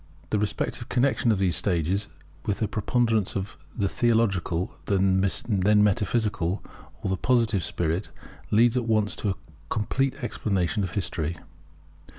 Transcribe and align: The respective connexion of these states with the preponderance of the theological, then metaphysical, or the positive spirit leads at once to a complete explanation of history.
The 0.31 0.39
respective 0.39 0.89
connexion 0.89 1.31
of 1.31 1.37
these 1.37 1.55
states 1.55 2.07
with 2.47 2.57
the 2.57 2.67
preponderance 2.67 3.35
of 3.35 3.55
the 3.77 3.87
theological, 3.87 4.73
then 4.87 5.19
metaphysical, 5.83 6.63
or 7.03 7.09
the 7.11 7.17
positive 7.17 7.63
spirit 7.63 8.09
leads 8.49 8.75
at 8.75 8.85
once 8.87 9.15
to 9.17 9.29
a 9.29 9.35
complete 9.69 10.15
explanation 10.23 10.83
of 10.83 10.89
history. 10.93 11.37